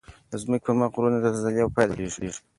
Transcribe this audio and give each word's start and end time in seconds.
د 0.29 0.31
ځمکې 0.41 0.59
پر 0.65 0.73
مخ 0.79 0.91
غرونه 0.95 1.17
د 1.21 1.27
زلزلې 1.35 1.63
په 1.65 1.73
پایله 1.75 1.93
کې 1.97 2.03
جوړیږي. 2.11 2.39